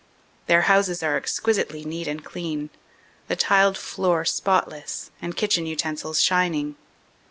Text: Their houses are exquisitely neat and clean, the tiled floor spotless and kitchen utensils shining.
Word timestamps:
Their 0.47 0.61
houses 0.63 1.03
are 1.03 1.15
exquisitely 1.15 1.85
neat 1.85 2.07
and 2.07 2.25
clean, 2.25 2.71
the 3.27 3.35
tiled 3.35 3.77
floor 3.77 4.25
spotless 4.25 5.11
and 5.21 5.37
kitchen 5.37 5.67
utensils 5.67 6.19
shining. 6.23 6.75